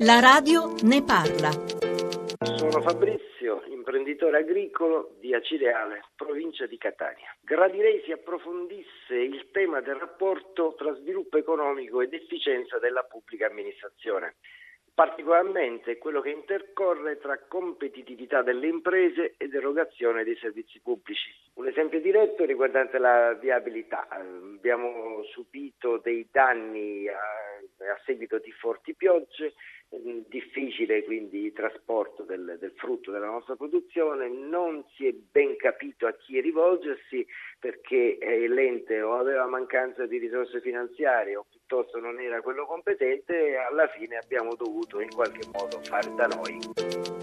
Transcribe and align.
La 0.00 0.18
radio 0.18 0.74
ne 0.82 1.04
parla. 1.04 1.50
Sono 2.56 2.80
Fabrizio, 2.80 3.62
imprenditore 3.68 4.38
agricolo 4.38 5.14
di 5.20 5.32
Acireale, 5.32 6.06
provincia 6.16 6.66
di 6.66 6.76
Catania. 6.76 7.32
Gradirei 7.40 8.02
si 8.04 8.10
approfondisse 8.10 9.14
il 9.14 9.50
tema 9.52 9.80
del 9.80 9.94
rapporto 9.94 10.74
tra 10.76 10.92
sviluppo 10.96 11.38
economico 11.38 12.00
ed 12.00 12.12
efficienza 12.12 12.78
della 12.80 13.02
pubblica 13.02 13.46
amministrazione 13.46 14.34
particolarmente 14.94 15.98
quello 15.98 16.20
che 16.20 16.30
intercorre 16.30 17.18
tra 17.18 17.36
competitività 17.48 18.42
delle 18.42 18.68
imprese 18.68 19.34
ed 19.36 19.52
erogazione 19.52 20.22
dei 20.22 20.36
servizi 20.36 20.80
pubblici. 20.80 21.34
Un 21.54 21.66
esempio 21.66 22.00
diretto 22.00 22.44
riguardante 22.44 22.98
la 22.98 23.32
viabilità. 23.34 24.06
Abbiamo 24.08 25.22
subito 25.32 25.98
dei 25.98 26.28
danni 26.30 27.06
a, 27.88 27.92
a 27.92 28.00
seguito 28.04 28.38
di 28.38 28.50
forti 28.52 28.94
piogge, 28.94 29.54
difficile 30.28 31.04
quindi 31.04 31.44
il 31.46 31.52
trasporto 31.52 32.24
del, 32.24 32.56
del, 32.58 32.72
frutto 32.76 33.10
della 33.10 33.30
nostra 33.30 33.54
produzione, 33.54 34.28
non 34.28 34.84
si 34.94 35.06
è 35.06 35.12
ben 35.12 35.56
capito 35.56 36.06
a 36.06 36.14
chi 36.14 36.40
rivolgersi 36.40 37.24
perché 37.58 38.18
eh, 38.18 38.48
l'ente 38.48 39.00
o 39.02 39.14
aveva 39.14 39.46
mancanza 39.46 40.06
di 40.06 40.18
risorse 40.18 40.60
finanziarie 40.60 41.36
o 41.36 41.46
piuttosto 41.48 42.00
non 42.00 42.18
era 42.20 42.40
quello 42.42 42.66
competente 42.66 43.50
e 43.50 43.56
alla 43.56 43.86
fine 43.88 44.16
abbiamo 44.16 44.54
dovuto 44.54 45.00
in 45.00 45.10
qualche 45.10 45.46
modo 45.52 45.80
fare 45.82 46.12
da 46.14 46.26
noi. 46.26 47.13